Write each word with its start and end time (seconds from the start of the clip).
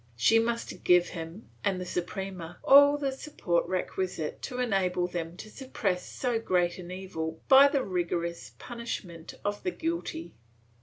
She 0.15 0.39
must 0.39 0.83
give 0.83 1.09
him 1.09 1.47
and 1.63 1.79
the 1.79 1.85
Suprema 1.85 2.57
all 2.63 2.97
the 2.97 3.11
support 3.11 3.67
requisite 3.67 4.41
to 4.41 4.57
enable 4.57 5.05
them 5.07 5.37
to 5.37 5.47
suppress 5.51 6.03
so 6.09 6.39
great 6.39 6.79
an 6.79 6.89
evil 6.89 7.39
by 7.47 7.67
the 7.67 7.83
rigorous 7.83 8.53
punishment 8.57 9.35
of 9.45 9.61
the 9.61 9.69
guilty. 9.69 10.33